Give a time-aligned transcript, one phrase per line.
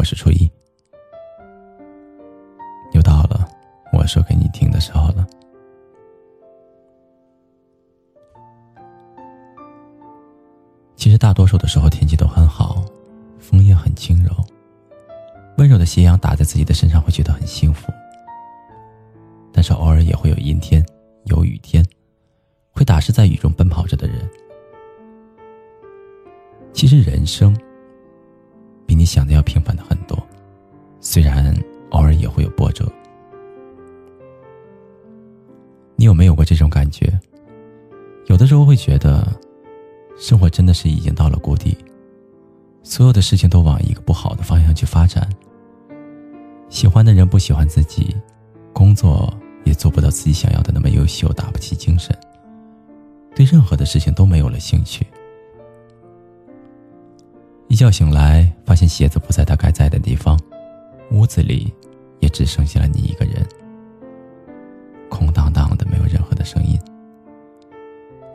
[0.00, 0.50] 我是初一。
[2.94, 3.46] 又到了
[3.92, 5.26] 我说给你听的时候了。
[10.96, 12.82] 其实大多数的时候天气都很好，
[13.38, 14.30] 风也很轻柔，
[15.58, 17.92] 温柔的斜阳打在自己的身上会觉得很幸福。
[19.52, 20.82] 但是偶尔也会有阴天，
[21.24, 21.84] 有雨天，
[22.70, 24.26] 会打湿在雨中奔跑着的人。
[26.72, 27.54] 其实人生
[28.86, 29.96] 比你想的要平凡的很，
[31.00, 31.54] 虽然
[31.90, 32.90] 偶尔也会有波折。
[35.96, 37.18] 你有没有过这种感觉？
[38.26, 39.26] 有的时候会觉得，
[40.18, 41.76] 生活真的是已经到了谷底，
[42.82, 45.28] 所有的事情都往一个不好的方向去发展。
[46.68, 48.14] 喜欢的人不喜欢自己，
[48.72, 49.32] 工作
[49.64, 52.16] 也做不到自己想要的那么优秀，打不起精神，
[53.34, 55.06] 对任何的事情都没有了兴趣。
[57.68, 60.38] 一觉醒来，发现鞋子不在他该在的地方，
[61.10, 61.72] 屋子里
[62.20, 63.46] 也只剩下了你一个人，
[65.08, 66.78] 空荡荡的，没有任何的声音。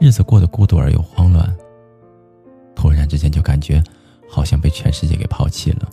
[0.00, 1.56] 日子过得孤独而又慌乱，
[2.74, 3.82] 突然之间就感觉
[4.28, 5.88] 好像被全世界给抛弃了。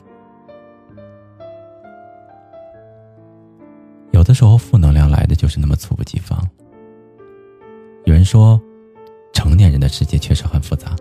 [4.11, 6.47] 有的时候，负能量来的就是那么猝不及防。
[8.05, 8.61] 有人说，
[9.33, 10.95] 成年人的世界确实很复杂，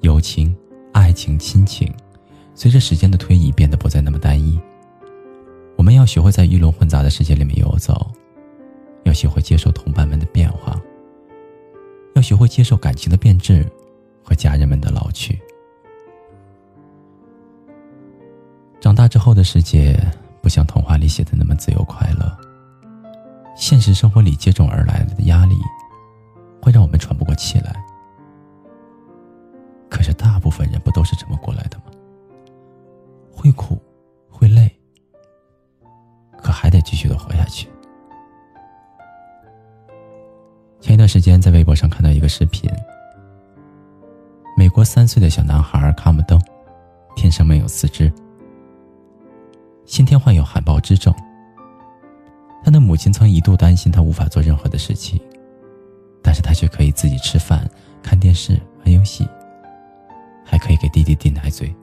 [0.00, 0.56] 友情。
[0.90, 1.92] 爱情、亲情，
[2.58, 4.60] 随着时间的推移变得不再那么单一。
[5.76, 8.10] 我们要学会在鱼龙混杂的世界里面游走，
[9.04, 10.76] 要学会接受同伴们的变化，
[12.16, 13.64] 要学会接受感情的变质
[14.24, 15.40] 和家人们的老去。
[18.80, 19.96] 长大之后的世界
[20.42, 22.36] 不像童话里写的那么自由快乐，
[23.56, 25.54] 现实生活里接踵而来的压力
[26.60, 27.72] 会让我们喘不过气来。
[29.88, 31.87] 可是大部分人不都是这么过来的吗？
[33.48, 33.78] 会苦，
[34.28, 34.70] 会累，
[36.36, 37.66] 可还得继续的活下去。
[40.80, 42.70] 前一段时间在微博上看到一个视频，
[44.54, 46.38] 美国三岁的小男孩卡姆登，
[47.16, 48.12] 天生没有四肢，
[49.86, 51.14] 先天患有海豹肢症。
[52.62, 55.18] 他的母亲曾一度担心他无法做任何的事情，
[56.22, 57.66] 但是他却可以自己吃饭、
[58.02, 59.26] 看电视、玩游戏。
[60.44, 61.74] 还可以给弟弟递奶嘴。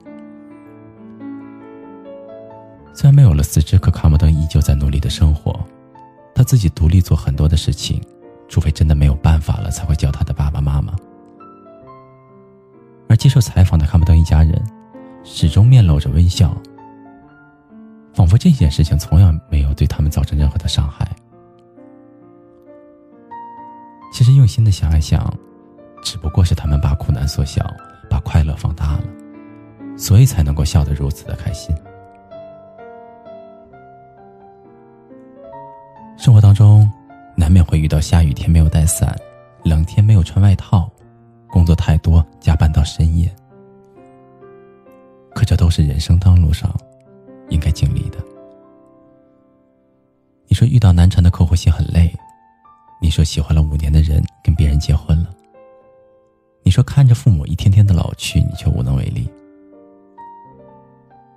[2.96, 5.60] 虽然没有了四肢，可卡姆登依旧在努力的生活，
[6.34, 8.02] 他自己独立做很多的事情，
[8.48, 10.96] 除非真的没有办法了，才会叫他的爸爸妈妈。
[13.06, 14.64] 而接受采访的卡姆登一家人，
[15.22, 16.56] 始终面露着微笑，
[18.14, 21.06] 仿佛这件事情从来没有对他们造成任何的伤害。
[24.10, 25.30] 其实用心的想一想，
[26.02, 27.62] 只不过是他们把苦难缩小。
[28.08, 29.04] 把快乐放大了，
[29.98, 31.74] 所以才能够笑得如此的开心。
[36.26, 36.90] 生活当中，
[37.36, 39.16] 难免会遇到下雨天没有带伞，
[39.62, 40.90] 冷天没有穿外套，
[41.48, 43.32] 工作太多加班到深夜。
[45.36, 46.76] 可这都是人生道路上
[47.48, 48.18] 应该经历的。
[50.48, 52.12] 你说遇到难缠的客户心很累，
[53.00, 55.30] 你说喜欢了五年的人跟别人结婚了。
[56.64, 59.30] 你说看着父母一天天的老去，你却无能为力。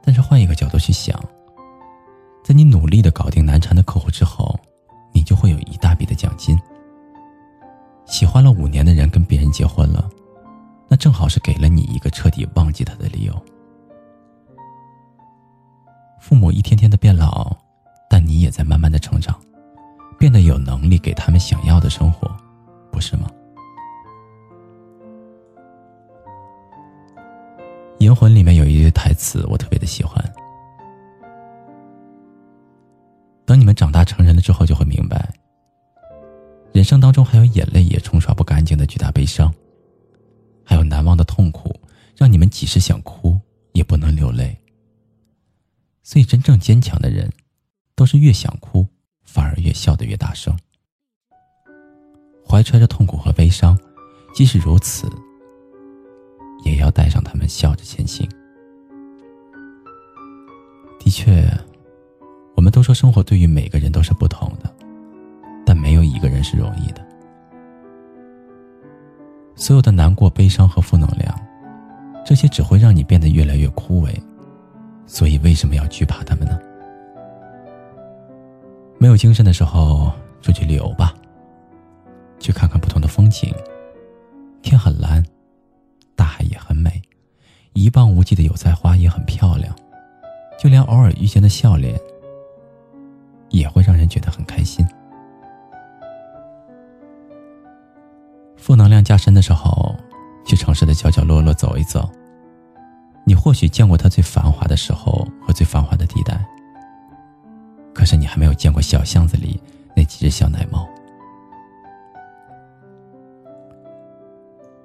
[0.01, 1.23] 但是换一个角度去想，
[2.43, 4.59] 在你努力的搞定难缠的客户之后，
[5.29, 6.59] 就会有一大笔的奖金。
[8.05, 10.09] 喜欢了五年的人跟别人结婚了，
[10.87, 13.45] 那正好是给了你一个彻底忘记他的理由。
[16.19, 17.55] 父母一天天的变老，
[18.09, 19.39] 但你也在慢慢的成长，
[20.17, 22.27] 变得有能力给他们想要的生活，
[22.91, 23.29] 不是吗？
[27.99, 30.19] 《银魂》里面有一句台词，我特别的喜欢。
[33.49, 35.33] 等你们长大成人了之后，就会明白，
[36.71, 39.51] 人生当中还有眼泪也冲刷不干净的巨大悲伤，
[40.63, 41.75] 还有难忘的痛苦，
[42.15, 43.35] 让你们即使想哭
[43.71, 44.55] 也不能流泪。
[46.03, 47.27] 所以，真正坚强的人，
[47.95, 48.85] 都是越想哭
[49.23, 50.55] 反而越笑得越大声，
[52.47, 53.75] 怀揣着痛苦和悲伤，
[54.31, 55.09] 即使如此。
[56.63, 58.29] 也要带上他们，笑着前行。
[60.99, 61.49] 的确，
[62.79, 64.73] 都说生活对于每个人都是不同的，
[65.65, 67.05] 但没有一个人是容易的。
[69.53, 71.37] 所有的难过、悲伤和负能量，
[72.25, 74.17] 这些只会让你变得越来越枯萎。
[75.05, 76.57] 所以，为什么要惧怕他们呢？
[78.97, 80.09] 没有精神的时候，
[80.41, 81.13] 出去旅游吧，
[82.39, 83.53] 去看看不同的风景。
[84.61, 85.21] 天很蓝。
[86.15, 87.01] 大海也很美
[87.73, 89.75] 一望无际的油菜花也很漂亮，
[90.57, 91.99] 就连偶尔遇见的笑脸，
[93.49, 94.85] 也会让人觉得很开心。
[98.57, 99.95] 负能量加深的时候，
[100.45, 102.09] 去城市的角角落落走一走。
[103.25, 106.43] 你或许见过它最繁华的时候和最繁华的地带，
[107.93, 109.61] 可是你还没有见过小巷子里
[109.95, 110.87] 那几只小奶猫。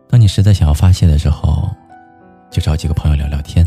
[0.08, 1.68] 当你实在想要发泄的时候，
[2.50, 3.66] 就找几个朋友聊聊天，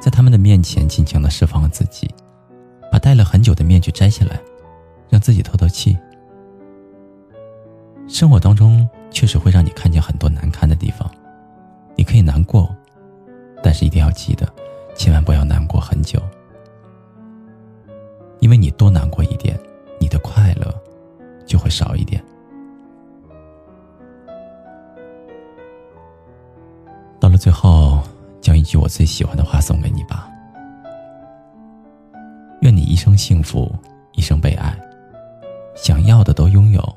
[0.00, 2.12] 在他们的面前尽情的释放自己，
[3.06, 4.36] 戴了很久的面具摘下来，
[5.08, 5.96] 让自己透透气。
[8.08, 11.08] 生活当中确实会让你看见很多难堪的地方，
[11.94, 12.68] 你可以难过。
[13.62, 14.52] 但是一定要记得，
[14.96, 16.20] 千万不要难过很久，
[18.40, 19.56] 因为你多难过一点，
[20.00, 20.74] 你的快乐
[21.46, 22.20] 就会少一点。
[27.20, 28.02] 到了最后，
[28.40, 30.28] 将一句我最喜欢的话送给你吧：
[33.16, 33.72] 幸福，
[34.12, 34.76] 一生被爱，
[35.74, 36.95] 想要的都拥有，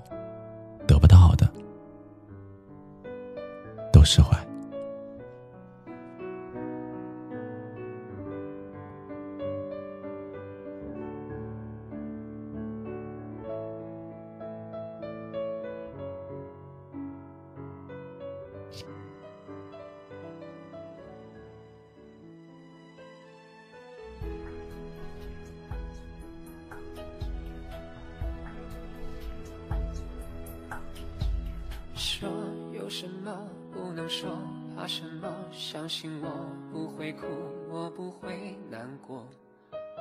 [32.90, 33.32] 什么
[33.72, 34.30] 不能说，
[34.76, 35.28] 怕什么？
[35.52, 36.28] 相信我
[36.74, 37.28] 不会哭，
[37.70, 39.24] 我不会难过。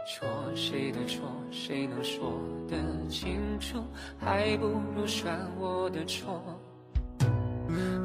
[0.07, 2.77] 错谁的错，谁能说得
[3.09, 3.85] 清楚？
[4.19, 6.43] 还不如算我的错。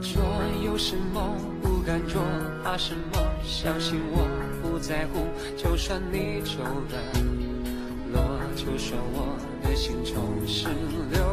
[0.02, 0.22] 做
[0.66, 2.22] 有什么不敢做，
[2.62, 3.18] 怕什么？
[3.42, 4.28] 相信我
[4.62, 5.26] 不在乎，
[5.56, 7.00] 就算你走了，
[8.12, 8.22] 落，
[8.56, 11.33] 就算我的心总是流，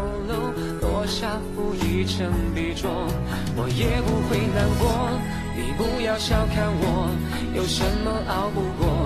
[1.11, 2.89] 下负一成比重，
[3.57, 4.89] 我也不会难过。
[5.57, 7.11] 你不要小看我，
[7.53, 9.00] 有什么熬不过？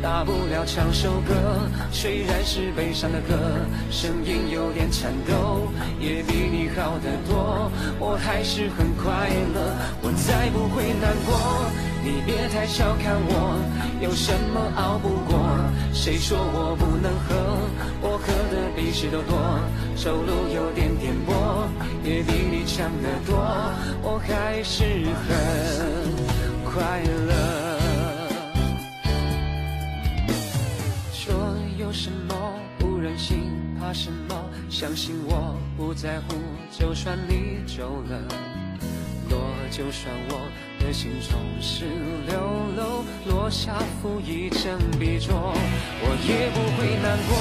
[0.00, 1.34] 大不了唱首歌，
[1.90, 3.34] 虽然是悲伤的歌，
[3.90, 5.68] 声音有点颤抖，
[5.98, 7.70] 也比你好得多。
[7.98, 11.34] 我还是很快乐，我再不会难过。
[12.04, 13.58] 你别太小看我，
[14.00, 15.36] 有什么熬不过？
[15.92, 17.34] 谁说我不能喝？
[18.00, 19.36] 我喝的比谁都多，
[19.96, 21.66] 走路有点颠簸，
[22.04, 23.36] 也比你强得多。
[24.02, 24.84] 我还是
[25.26, 25.28] 很
[26.64, 27.17] 快乐。
[33.88, 34.36] 怕什么？
[34.68, 36.36] 相信我不在乎，
[36.78, 38.20] 就算你走了，
[39.30, 39.40] 落
[39.70, 40.44] 就算我
[40.78, 41.86] 的心总是
[42.28, 42.36] 流
[42.76, 43.02] 露，
[43.32, 47.32] 落下负一层笔重，我也不会难过。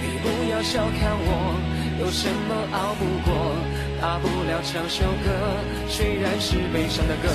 [0.00, 1.52] 你不要小看我，
[2.00, 3.54] 有什么熬不过？
[4.00, 5.28] 大不了唱首歌，
[5.88, 7.28] 虽然是悲伤的歌，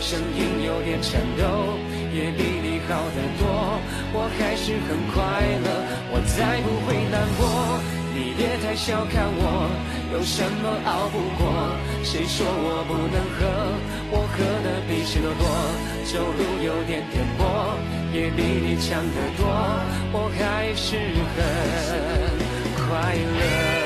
[0.00, 1.74] 声音有点颤抖，
[2.14, 3.80] 也比你好得多。
[4.14, 5.66] 我还是很快乐，
[6.12, 6.22] 我。
[8.78, 9.68] 小看我，
[10.12, 11.44] 有什么熬不过？
[12.04, 13.44] 谁说我不能喝？
[14.12, 15.44] 我喝的比谁都多，
[16.06, 17.42] 走路有点颠簸，
[18.14, 19.44] 也比你强得多。
[20.12, 20.96] 我还是
[21.34, 23.77] 很快乐。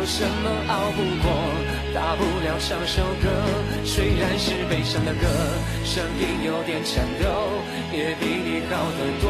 [0.00, 1.28] 有什么熬不过？
[1.92, 3.28] 大不了唱首歌，
[3.84, 5.28] 虽然是悲伤的歌，
[5.84, 7.28] 声音有点颤抖，
[7.92, 9.28] 也比你好得多。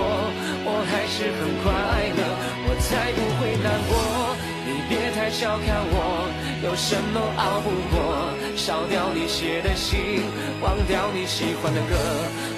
[0.63, 1.75] 我还是很快
[2.15, 2.23] 乐，
[2.69, 4.37] 我才不会难过。
[4.65, 6.31] 你别太小看我，
[6.63, 8.31] 有什么熬不过？
[8.55, 10.23] 烧掉你写的信，
[10.63, 11.97] 忘掉你喜欢的歌，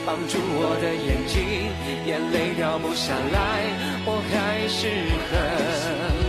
[0.05, 1.73] 绑住我的眼睛，
[2.05, 3.73] 眼泪掉不下来，
[4.05, 4.85] 我还是
[5.33, 6.22] 很。